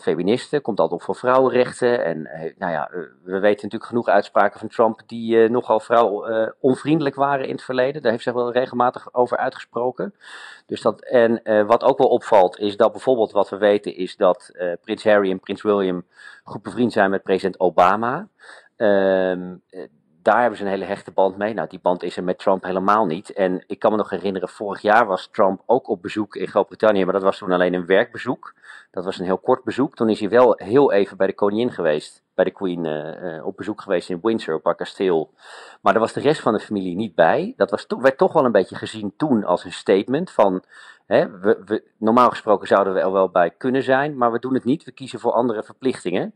feministe, 0.00 0.60
komt 0.60 0.80
altijd 0.80 1.00
op 1.00 1.06
voor 1.06 1.16
vrouwenrechten. 1.16 2.04
En 2.04 2.22
nou 2.58 2.72
ja, 2.72 2.90
we 3.22 3.38
weten 3.38 3.62
natuurlijk 3.62 3.84
genoeg 3.84 4.08
uitspraken 4.08 4.58
van 4.58 4.68
Trump 4.68 5.00
die 5.06 5.48
nogal 5.48 5.80
vrouw 5.80 6.26
onvriendelijk 6.60 7.14
waren 7.14 7.46
in 7.46 7.54
het 7.54 7.62
verleden. 7.62 8.02
Daar 8.02 8.10
heeft 8.10 8.24
zij 8.24 8.32
wel 8.32 8.52
regelmatig 8.52 9.14
over 9.14 9.36
uitgesproken. 9.36 10.14
Dus 10.66 10.80
dat, 10.80 11.00
en 11.04 11.40
wat 11.66 11.82
ook 11.82 11.98
wel 11.98 12.08
opvalt 12.08 12.58
is 12.58 12.76
dat 12.76 12.92
bijvoorbeeld 12.92 13.32
wat 13.32 13.48
we 13.48 13.56
weten 13.56 13.96
is 13.96 14.16
dat 14.16 14.52
prins 14.80 15.04
Harry 15.04 15.30
en 15.30 15.40
prins 15.40 15.62
William 15.62 16.04
goed 16.44 16.62
bevriend 16.62 16.92
zijn 16.92 17.10
met 17.10 17.22
president 17.22 17.60
Obama. 17.60 18.28
Ehm, 18.76 19.54
daar 20.26 20.40
hebben 20.40 20.58
ze 20.58 20.64
een 20.64 20.70
hele 20.70 20.84
hechte 20.84 21.10
band 21.10 21.36
mee. 21.36 21.54
Nou, 21.54 21.68
die 21.68 21.78
band 21.82 22.02
is 22.02 22.16
er 22.16 22.24
met 22.24 22.38
Trump 22.38 22.64
helemaal 22.64 23.06
niet. 23.06 23.32
En 23.32 23.64
ik 23.66 23.78
kan 23.78 23.90
me 23.90 23.96
nog 23.96 24.10
herinneren, 24.10 24.48
vorig 24.48 24.80
jaar 24.80 25.06
was 25.06 25.28
Trump 25.32 25.62
ook 25.66 25.88
op 25.88 26.02
bezoek 26.02 26.36
in 26.36 26.48
Groot-Brittannië, 26.48 27.04
maar 27.04 27.12
dat 27.12 27.22
was 27.22 27.38
toen 27.38 27.52
alleen 27.52 27.74
een 27.74 27.86
werkbezoek. 27.86 28.54
Dat 28.90 29.04
was 29.04 29.18
een 29.18 29.24
heel 29.24 29.38
kort 29.38 29.64
bezoek. 29.64 29.96
Toen 29.96 30.08
is 30.08 30.20
hij 30.20 30.28
wel 30.28 30.54
heel 30.56 30.92
even 30.92 31.16
bij 31.16 31.26
de 31.26 31.34
koningin 31.34 31.72
geweest, 31.72 32.22
bij 32.34 32.44
de 32.44 32.50
queen, 32.50 32.84
uh, 32.84 33.46
op 33.46 33.56
bezoek 33.56 33.80
geweest 33.80 34.10
in 34.10 34.18
Windsor, 34.22 34.54
op 34.54 34.64
haar 34.64 34.74
kasteel. 34.74 35.30
Maar 35.80 35.92
daar 35.92 36.02
was 36.02 36.12
de 36.12 36.20
rest 36.20 36.40
van 36.40 36.52
de 36.52 36.60
familie 36.60 36.96
niet 36.96 37.14
bij. 37.14 37.54
Dat 37.56 37.70
was 37.70 37.86
werd 37.98 38.18
toch 38.18 38.32
wel 38.32 38.44
een 38.44 38.52
beetje 38.52 38.76
gezien 38.76 39.14
toen 39.16 39.44
als 39.44 39.64
een 39.64 39.72
statement 39.72 40.30
van, 40.30 40.64
we, 41.06 41.62
we, 41.64 41.82
normaal 41.98 42.30
gesproken 42.30 42.68
zouden 42.68 42.94
we 42.94 43.00
er 43.00 43.12
wel 43.12 43.28
bij 43.28 43.50
kunnen 43.50 43.82
zijn, 43.82 44.16
maar 44.16 44.32
we 44.32 44.38
doen 44.38 44.54
het 44.54 44.64
niet. 44.64 44.84
We 44.84 44.92
kiezen 44.92 45.20
voor 45.20 45.32
andere 45.32 45.62
verplichtingen. 45.62 46.34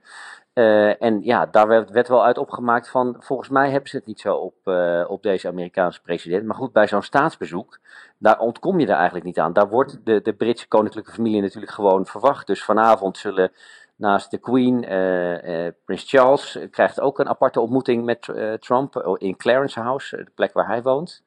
Uh, 0.54 1.02
en 1.02 1.22
ja, 1.22 1.46
daar 1.46 1.68
werd, 1.68 1.90
werd, 1.90 2.08
wel 2.08 2.24
uit 2.24 2.38
opgemaakt 2.38 2.88
van, 2.88 3.16
volgens 3.18 3.48
mij 3.48 3.70
hebben 3.70 3.90
ze 3.90 3.96
het 3.96 4.06
niet 4.06 4.20
zo 4.20 4.36
op, 4.36 4.54
uh, 4.64 5.04
op 5.08 5.22
deze 5.22 5.48
Amerikaanse 5.48 6.02
president. 6.02 6.46
Maar 6.46 6.56
goed, 6.56 6.72
bij 6.72 6.88
zo'n 6.88 7.02
staatsbezoek, 7.02 7.78
daar 8.18 8.38
ontkom 8.38 8.80
je 8.80 8.86
er 8.86 8.94
eigenlijk 8.94 9.24
niet 9.24 9.38
aan. 9.38 9.52
Daar 9.52 9.68
wordt 9.68 9.98
de, 10.04 10.20
de 10.22 10.32
Britse 10.32 10.68
koninklijke 10.68 11.12
familie 11.12 11.40
natuurlijk 11.40 11.72
gewoon 11.72 12.06
verwacht. 12.06 12.46
Dus 12.46 12.64
vanavond 12.64 13.18
zullen 13.18 13.52
naast 14.00 14.30
de 14.30 14.38
Queen, 14.38 14.92
uh, 14.92 15.68
Prins 15.84 16.10
Charles 16.10 16.58
krijgt 16.70 17.00
ook 17.00 17.18
een 17.18 17.28
aparte 17.28 17.60
ontmoeting 17.60 18.04
met 18.04 18.28
Trump 18.60 19.16
in 19.18 19.36
Clarence 19.36 19.80
House, 19.80 20.16
de 20.16 20.30
plek 20.34 20.52
waar 20.52 20.66
hij 20.66 20.82
woont. 20.82 21.22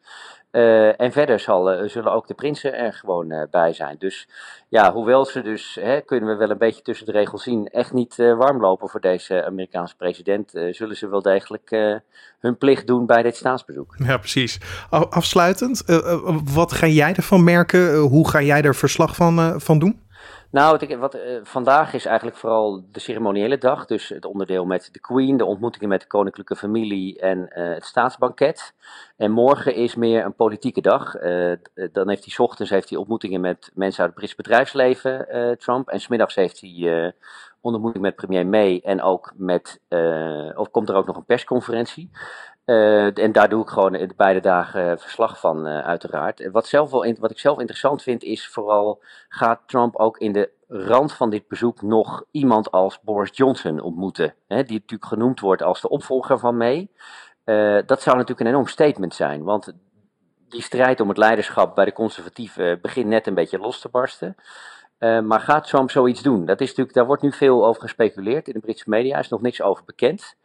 Uh, 0.53 0.99
en 1.01 1.11
verder 1.11 1.39
zal, 1.39 1.73
uh, 1.73 1.89
zullen 1.89 2.11
ook 2.11 2.27
de 2.27 2.33
prinsen 2.33 2.77
er 2.77 2.93
gewoon 2.93 3.31
uh, 3.31 3.41
bij 3.51 3.73
zijn. 3.73 3.95
Dus 3.99 4.27
ja, 4.69 4.93
hoewel 4.93 5.25
ze 5.25 5.41
dus, 5.41 5.77
hè, 5.81 6.01
kunnen 6.01 6.29
we 6.29 6.35
wel 6.35 6.49
een 6.49 6.57
beetje 6.57 6.81
tussen 6.81 7.05
de 7.05 7.11
regels 7.11 7.43
zien, 7.43 7.67
echt 7.67 7.93
niet 7.93 8.15
warm 8.15 8.61
lopen 8.61 8.89
voor 8.89 9.01
deze 9.01 9.45
Amerikaanse 9.45 9.95
president, 9.95 10.51
zullen 10.71 10.95
ze 10.95 11.09
wel 11.09 11.21
degelijk 11.21 11.69
hun 12.39 12.57
plicht 12.57 12.87
doen 12.87 13.05
bij 13.05 13.23
dit 13.23 13.35
staatsbezoek. 13.35 13.95
Ja, 13.97 14.17
precies. 14.17 14.59
Afsluitend, 14.89 15.83
wat 16.53 16.71
ga 16.71 16.87
jij 16.87 17.13
ervan 17.13 17.43
merken? 17.43 17.97
hoe 17.97 18.29
ga 18.29 18.41
jij 18.41 18.61
er 18.61 18.75
verslag 18.75 19.15
van, 19.15 19.61
van 19.61 19.79
doen? 19.79 20.02
Nou, 20.53 20.97
wat, 20.97 21.15
uh, 21.15 21.21
vandaag 21.43 21.93
is 21.93 22.05
eigenlijk 22.05 22.37
vooral 22.37 22.83
de 22.91 22.99
ceremoniële 22.99 23.57
dag. 23.57 23.85
Dus 23.85 24.09
het 24.09 24.25
onderdeel 24.25 24.65
met 24.65 24.89
de 24.91 24.99
Queen, 24.99 25.37
de 25.37 25.45
ontmoetingen 25.45 25.89
met 25.89 26.01
de 26.01 26.07
koninklijke 26.07 26.55
familie 26.55 27.19
en 27.19 27.37
uh, 27.37 27.73
het 27.73 27.85
staatsbanket. 27.85 28.73
En 29.17 29.31
morgen 29.31 29.75
is 29.75 29.95
meer 29.95 30.25
een 30.25 30.35
politieke 30.35 30.81
dag. 30.81 31.21
Uh, 31.21 31.55
dan 31.91 32.09
heeft 32.09 32.25
hij 32.25 32.45
ochtends 32.45 32.71
heeft 32.71 32.89
hij 32.89 32.97
ontmoetingen 32.97 33.41
met 33.41 33.71
mensen 33.73 33.99
uit 33.99 34.09
het 34.09 34.19
Brits 34.19 34.35
bedrijfsleven, 34.35 35.27
Trump. 35.59 35.89
En 35.89 35.99
smiddags 35.99 36.35
heeft 36.35 36.61
hij 36.61 37.13
ontmoeting 37.61 38.03
met 38.03 38.15
premier 38.15 38.47
May 38.47 38.81
en 38.83 39.01
ook 39.01 39.33
met, 39.35 39.79
of 40.55 40.71
komt 40.71 40.89
er 40.89 40.95
ook 40.95 41.05
nog 41.05 41.15
een 41.15 41.25
persconferentie. 41.25 42.09
Uh, 42.65 43.17
en 43.17 43.31
daar 43.31 43.49
doe 43.49 43.61
ik 43.61 43.69
gewoon 43.69 43.91
de 43.91 44.13
beide 44.15 44.39
dagen 44.39 44.99
verslag 44.99 45.39
van, 45.39 45.67
uh, 45.67 45.79
uiteraard. 45.79 46.51
Wat, 46.51 46.67
zelf 46.67 46.91
wel, 46.91 47.15
wat 47.19 47.31
ik 47.31 47.39
zelf 47.39 47.59
interessant 47.59 48.03
vind, 48.03 48.23
is 48.23 48.47
vooral: 48.47 49.03
gaat 49.29 49.61
Trump 49.65 49.95
ook 49.95 50.17
in 50.17 50.31
de 50.31 50.51
rand 50.67 51.13
van 51.13 51.29
dit 51.29 51.47
bezoek 51.47 51.81
nog 51.81 52.23
iemand 52.31 52.71
als 52.71 52.99
Boris 53.01 53.37
Johnson 53.37 53.79
ontmoeten? 53.79 54.35
Hè, 54.47 54.63
die 54.63 54.79
natuurlijk 54.79 55.09
genoemd 55.09 55.39
wordt 55.39 55.61
als 55.61 55.81
de 55.81 55.89
opvolger 55.89 56.39
van 56.39 56.57
May. 56.57 56.89
Dat 57.85 58.01
zou 58.01 58.15
natuurlijk 58.15 58.39
een 58.39 58.47
enorm 58.47 58.67
statement 58.67 59.13
zijn, 59.13 59.43
want 59.43 59.73
die 60.49 60.61
strijd 60.61 60.99
om 60.99 61.07
het 61.09 61.17
leiderschap 61.17 61.75
bij 61.75 61.85
de 61.85 61.93
conservatieven 61.93 62.81
begint 62.81 63.07
net 63.07 63.27
een 63.27 63.33
beetje 63.33 63.59
los 63.59 63.79
te 63.79 63.89
barsten. 63.89 64.35
Uh, 65.03 65.19
maar 65.19 65.39
gaat 65.39 65.67
Trump 65.67 65.91
zoiets 65.91 66.21
doen? 66.21 66.45
Dat 66.45 66.61
is 66.61 66.67
natuurlijk, 66.67 66.95
daar 66.95 67.05
wordt 67.05 67.21
nu 67.21 67.31
veel 67.31 67.65
over 67.65 67.81
gespeculeerd. 67.81 68.47
In 68.47 68.53
de 68.53 68.59
Britse 68.59 68.89
media 68.89 69.19
is 69.19 69.29
nog 69.29 69.41
niks 69.41 69.61
over 69.61 69.83
bekend. 69.85 70.35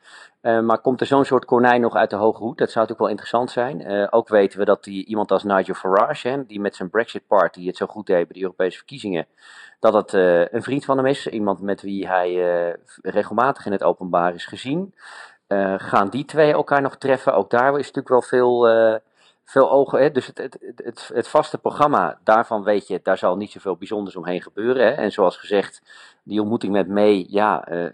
Uh, 0.42 0.60
maar 0.60 0.78
komt 0.78 1.00
er 1.00 1.06
zo'n 1.06 1.24
soort 1.24 1.44
konijn 1.44 1.80
nog 1.80 1.94
uit 1.94 2.10
de 2.10 2.16
hoge 2.16 2.42
hoed? 2.42 2.58
Dat 2.58 2.70
zou 2.70 2.86
natuurlijk 2.86 2.98
wel 2.98 3.08
interessant 3.08 3.50
zijn. 3.50 3.92
Uh, 3.92 4.06
ook 4.10 4.28
weten 4.28 4.58
we 4.58 4.64
dat 4.64 4.84
die, 4.84 5.06
iemand 5.06 5.30
als 5.30 5.42
Nigel 5.42 5.74
Farage, 5.74 6.44
die 6.46 6.60
met 6.60 6.76
zijn 6.76 6.90
Brexit 6.90 7.26
Party 7.26 7.66
het 7.66 7.76
zo 7.76 7.86
goed 7.86 8.06
deed 8.06 8.26
bij 8.26 8.34
de 8.36 8.42
Europese 8.42 8.76
verkiezingen, 8.76 9.26
dat 9.80 9.94
het 9.94 10.12
een 10.52 10.62
vriend 10.62 10.84
van 10.84 10.96
hem 10.96 11.06
is. 11.06 11.26
Iemand 11.26 11.60
met 11.60 11.82
wie 11.82 12.08
hij 12.08 12.32
regelmatig 13.02 13.66
in 13.66 13.72
het 13.72 13.82
openbaar 13.82 14.34
is 14.34 14.46
gezien. 14.46 14.94
gaan 15.76 16.08
die 16.08 16.24
twee 16.24 16.52
elkaar 16.52 16.82
nog 16.82 16.96
treffen? 16.96 17.34
Ook 17.34 17.50
daar 17.50 17.78
is 17.78 17.92
natuurlijk 17.92 18.08
wel 18.08 18.22
veel 18.22 18.68
veel 19.50 19.70
ogen. 19.70 20.00
Hè? 20.00 20.10
Dus 20.10 20.26
het, 20.26 20.38
het, 20.38 20.58
het, 20.76 21.10
het, 21.14 21.28
vaste 21.28 21.58
programma, 21.58 22.18
daarvan 22.24 22.62
weet 22.62 22.86
je, 22.86 23.00
daar 23.02 23.18
zal 23.18 23.36
niet 23.36 23.50
zoveel 23.50 23.76
bijzonders 23.76 24.16
omheen 24.16 24.42
gebeuren. 24.42 24.86
Hè? 24.86 24.90
En 24.90 25.12
zoals 25.12 25.36
gezegd, 25.36 25.82
die 26.22 26.40
ontmoeting 26.40 26.72
met 26.72 26.88
May, 26.88 27.26
ja, 27.28 27.70
uh, 27.72 27.90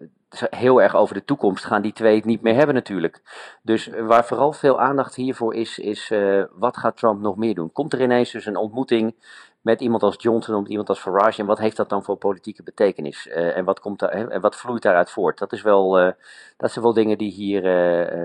heel 0.50 0.82
erg 0.82 0.96
over 0.96 1.14
de 1.14 1.24
toekomst 1.24 1.64
gaan 1.64 1.82
die 1.82 1.92
twee 1.92 2.16
het 2.16 2.24
niet 2.24 2.42
meer 2.42 2.54
hebben 2.54 2.74
natuurlijk. 2.74 3.22
Dus 3.62 3.90
waar 4.00 4.24
vooral 4.24 4.52
veel 4.52 4.80
aandacht 4.80 5.14
hiervoor 5.14 5.54
is, 5.54 5.78
is 5.78 6.10
uh, 6.10 6.44
wat 6.52 6.76
gaat 6.76 6.96
Trump 6.96 7.20
nog 7.20 7.36
meer 7.36 7.54
doen? 7.54 7.72
Komt 7.72 7.92
er 7.92 8.02
ineens 8.02 8.30
dus 8.30 8.46
een 8.46 8.56
ontmoeting 8.56 9.14
met 9.60 9.80
iemand 9.80 10.02
als 10.02 10.14
Johnson 10.18 10.54
of 10.54 10.68
iemand 10.68 10.88
als 10.88 11.00
Farage. 11.00 11.40
En 11.40 11.46
wat 11.46 11.58
heeft 11.58 11.76
dat 11.76 11.88
dan 11.88 12.04
voor 12.04 12.16
politieke 12.16 12.62
betekenis? 12.62 13.26
Uh, 13.26 13.56
en, 13.56 13.64
wat 13.64 13.80
komt 13.80 13.98
daar, 13.98 14.10
en 14.10 14.40
wat 14.40 14.56
vloeit 14.56 14.82
daaruit 14.82 15.10
voort? 15.10 15.38
Dat, 15.38 15.52
is 15.52 15.62
wel, 15.62 16.00
uh, 16.00 16.10
dat 16.56 16.72
zijn 16.72 16.84
wel 16.84 16.94
dingen 16.94 17.18
die 17.18 17.32
hier 17.32 17.62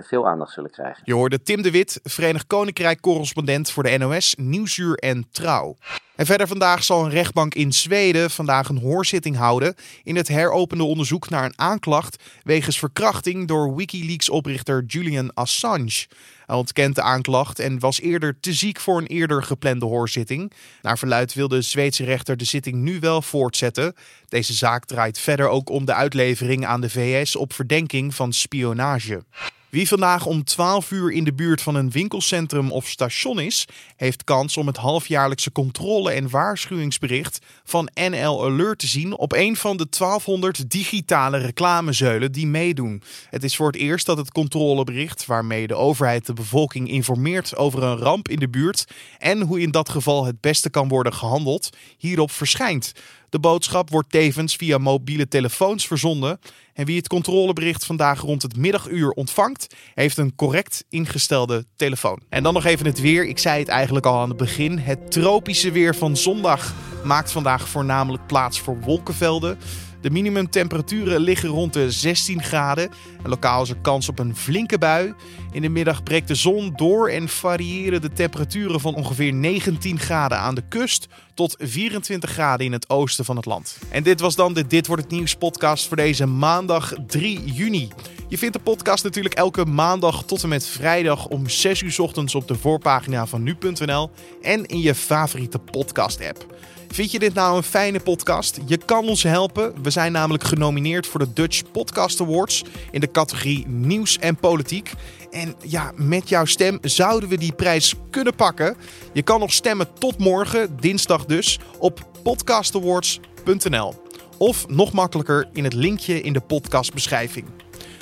veel 0.03 0.27
aandacht 0.27 0.53
zullen 0.53 0.71
krijgen. 0.71 1.01
Je 1.05 1.13
hoorde 1.13 1.41
Tim 1.41 1.61
de 1.61 1.71
Wit, 1.71 1.99
Verenigd 2.03 2.47
Koninkrijk 2.47 3.01
correspondent 3.01 3.71
voor 3.71 3.83
de 3.83 3.97
NOS, 3.97 4.35
Nieuwsuur 4.35 4.95
en 4.95 5.27
Trouw. 5.31 5.75
En 6.19 6.25
verder 6.25 6.47
vandaag 6.47 6.83
zal 6.83 7.05
een 7.05 7.11
rechtbank 7.11 7.53
in 7.53 7.71
Zweden 7.71 8.31
vandaag 8.31 8.69
een 8.69 8.77
hoorzitting 8.77 9.35
houden 9.35 9.75
in 10.03 10.15
het 10.15 10.27
heropende 10.27 10.83
onderzoek 10.83 11.29
naar 11.29 11.45
een 11.45 11.59
aanklacht 11.59 12.23
wegens 12.43 12.79
verkrachting 12.79 13.47
door 13.47 13.75
Wikileaks-oprichter 13.75 14.83
Julian 14.87 15.33
Assange. 15.33 16.05
Hij 16.45 16.55
ontkent 16.55 16.95
de 16.95 17.01
aanklacht 17.01 17.59
en 17.59 17.79
was 17.79 18.01
eerder 18.01 18.39
te 18.39 18.53
ziek 18.53 18.79
voor 18.79 18.97
een 18.97 19.07
eerder 19.07 19.43
geplande 19.43 19.85
hoorzitting. 19.85 20.51
Naar 20.81 20.97
verluid 20.97 21.33
wil 21.33 21.47
de 21.47 21.61
Zweedse 21.61 22.03
rechter 22.03 22.37
de 22.37 22.45
zitting 22.45 22.75
nu 22.75 22.99
wel 22.99 23.21
voortzetten. 23.21 23.93
Deze 24.27 24.53
zaak 24.53 24.85
draait 24.85 25.19
verder 25.19 25.47
ook 25.47 25.69
om 25.69 25.85
de 25.85 25.93
uitlevering 25.93 26.65
aan 26.65 26.81
de 26.81 26.89
VS 26.89 27.35
op 27.35 27.53
verdenking 27.53 28.15
van 28.15 28.33
spionage. 28.33 29.23
Wie 29.69 29.87
vandaag 29.87 30.25
om 30.25 30.43
12 30.43 30.91
uur 30.91 31.11
in 31.11 31.23
de 31.23 31.33
buurt 31.33 31.61
van 31.61 31.75
een 31.75 31.91
winkelcentrum 31.91 32.71
of 32.71 32.87
station 32.87 33.39
is, 33.39 33.67
heeft 33.95 34.23
kans 34.23 34.57
om 34.57 34.67
het 34.67 34.77
halfjaarlijkse 34.77 35.51
controle- 35.51 36.11
en 36.11 36.29
waarschuwingsbericht 36.29 37.39
van 37.63 37.89
NL 37.93 38.45
Alert 38.45 38.79
te 38.79 38.87
zien 38.87 39.17
op 39.17 39.33
een 39.33 39.55
van 39.55 39.77
de 39.77 39.89
1200 39.89 40.71
digitale 40.71 41.37
reclamezeulen 41.37 42.31
die 42.31 42.47
meedoen. 42.47 43.01
Het 43.29 43.43
is 43.43 43.55
voor 43.55 43.67
het 43.67 43.75
eerst 43.75 44.05
dat 44.05 44.17
het 44.17 44.31
controlebericht, 44.31 45.25
waarmee 45.25 45.67
de 45.67 45.75
overheid 45.75 46.25
de 46.25 46.33
bevolking 46.33 46.89
informeert 46.89 47.55
over 47.55 47.83
een 47.83 47.97
ramp 47.97 48.27
in 48.27 48.39
de 48.39 48.49
buurt 48.49 48.85
en 49.17 49.41
hoe 49.41 49.61
in 49.61 49.71
dat 49.71 49.89
geval 49.89 50.25
het 50.25 50.41
beste 50.41 50.69
kan 50.69 50.87
worden 50.87 51.13
gehandeld, 51.13 51.69
hierop 51.97 52.31
verschijnt. 52.31 52.93
De 53.29 53.39
boodschap 53.39 53.89
wordt 53.89 54.09
tevens 54.09 54.55
via 54.55 54.77
mobiele 54.77 55.27
telefoons 55.27 55.87
verzonden. 55.87 56.39
En 56.73 56.85
wie 56.85 56.97
het 56.97 57.07
controlebericht 57.07 57.85
vandaag 57.85 58.21
rond 58.21 58.41
het 58.41 58.57
middaguur 58.57 59.09
ontvangt, 59.09 59.75
heeft 59.93 60.17
een 60.17 60.35
correct 60.35 60.85
ingestelde 60.89 61.65
telefoon. 61.75 62.21
En 62.29 62.43
dan 62.43 62.53
nog 62.53 62.65
even 62.65 62.85
het 62.85 62.99
weer. 62.99 63.25
Ik 63.25 63.39
zei 63.39 63.59
het 63.59 63.67
eigenlijk 63.67 64.05
al 64.05 64.19
aan 64.19 64.29
het 64.29 64.37
begin. 64.37 64.79
Het 64.79 65.11
tropische 65.11 65.71
weer 65.71 65.95
van 65.95 66.17
zondag 66.17 66.73
maakt 67.03 67.31
vandaag 67.31 67.69
voornamelijk 67.69 68.27
plaats 68.27 68.59
voor 68.59 68.79
wolkenvelden. 68.79 69.57
De 70.01 70.09
minimumtemperaturen 70.09 71.21
liggen 71.21 71.49
rond 71.49 71.73
de 71.73 71.91
16 71.91 72.43
graden. 72.43 72.89
En 73.23 73.29
lokaal 73.29 73.61
is 73.61 73.69
er 73.69 73.77
kans 73.81 74.09
op 74.09 74.19
een 74.19 74.35
flinke 74.35 74.77
bui. 74.77 75.13
In 75.51 75.61
de 75.61 75.69
middag 75.69 76.03
breekt 76.03 76.27
de 76.27 76.35
zon 76.35 76.73
door 76.75 77.09
en 77.09 77.27
variëren 77.27 78.01
de 78.01 78.13
temperaturen 78.13 78.79
van 78.79 78.95
ongeveer 78.95 79.33
19 79.33 79.99
graden 79.99 80.37
aan 80.37 80.55
de 80.55 80.63
kust 80.69 81.07
tot 81.33 81.55
24 81.59 82.29
graden 82.29 82.65
in 82.65 82.71
het 82.71 82.89
oosten 82.89 83.25
van 83.25 83.35
het 83.35 83.45
land. 83.45 83.77
En 83.89 84.03
dit 84.03 84.19
was 84.19 84.35
dan 84.35 84.53
de 84.53 84.67
Dit 84.67 84.87
wordt 84.87 85.03
het 85.03 85.11
nieuws 85.11 85.35
podcast 85.35 85.87
voor 85.87 85.97
deze 85.97 86.25
maandag 86.25 86.93
3 87.07 87.43
juni. 87.53 87.87
Je 88.27 88.37
vindt 88.37 88.55
de 88.55 88.61
podcast 88.61 89.03
natuurlijk 89.03 89.35
elke 89.35 89.65
maandag 89.65 90.23
tot 90.23 90.43
en 90.43 90.49
met 90.49 90.65
vrijdag 90.65 91.27
om 91.27 91.49
6 91.49 91.81
uur 91.81 91.95
ochtends 92.01 92.35
op 92.35 92.47
de 92.47 92.55
voorpagina 92.55 93.25
van 93.25 93.43
nu.nl 93.43 94.11
en 94.41 94.65
in 94.65 94.79
je 94.79 94.95
favoriete 94.95 95.59
podcast 95.59 96.21
app. 96.27 96.45
Vind 96.91 97.11
je 97.11 97.19
dit 97.19 97.33
nou 97.33 97.57
een 97.57 97.63
fijne 97.63 97.99
podcast? 97.99 98.59
Je 98.65 98.77
kan 98.77 99.07
ons 99.07 99.23
helpen. 99.23 99.73
We 99.81 99.89
zijn 99.89 100.11
namelijk 100.11 100.43
genomineerd 100.43 101.07
voor 101.07 101.19
de 101.19 101.33
Dutch 101.33 101.61
Podcast 101.71 102.21
Awards 102.21 102.63
in 102.91 102.99
de 102.99 103.11
categorie 103.11 103.67
Nieuws 103.67 104.17
en 104.17 104.35
Politiek. 104.35 104.91
En 105.31 105.55
ja, 105.65 105.91
met 105.95 106.29
jouw 106.29 106.45
stem 106.45 106.77
zouden 106.81 107.29
we 107.29 107.37
die 107.37 107.53
prijs 107.53 107.93
kunnen 108.09 108.35
pakken. 108.35 108.77
Je 109.13 109.21
kan 109.21 109.39
nog 109.39 109.53
stemmen 109.53 109.87
tot 109.99 110.17
morgen, 110.17 110.77
dinsdag 110.79 111.25
dus, 111.25 111.59
op 111.77 112.07
podcastawards.nl. 112.23 113.93
Of 114.37 114.67
nog 114.67 114.91
makkelijker 114.91 115.49
in 115.53 115.63
het 115.63 115.73
linkje 115.73 116.21
in 116.21 116.33
de 116.33 116.41
podcastbeschrijving. 116.41 117.45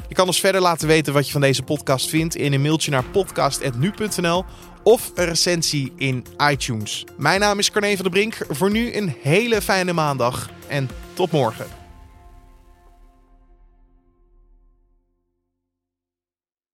Je 0.09 0.15
kan 0.15 0.27
ons 0.27 0.39
verder 0.39 0.61
laten 0.61 0.87
weten 0.87 1.13
wat 1.13 1.25
je 1.25 1.31
van 1.31 1.41
deze 1.41 1.63
podcast 1.63 2.09
vindt 2.09 2.35
in 2.35 2.53
een 2.53 2.61
mailtje 2.61 2.91
naar 2.91 3.03
podcast.nu.nl 3.03 4.45
of 4.87 5.11
een 5.15 5.25
recensie 5.25 5.91
in 5.95 6.25
iTunes. 6.51 7.05
Mijn 7.17 7.39
naam 7.39 7.59
is 7.59 7.71
Carne 7.71 7.95
van 7.95 8.03
der 8.03 8.11
Brink. 8.11 8.37
Voor 8.49 8.71
nu 8.71 8.95
een 8.95 9.15
hele 9.21 9.61
fijne 9.61 9.93
maandag 9.93 10.49
en 10.67 10.89
tot 11.13 11.31
morgen. 11.31 11.86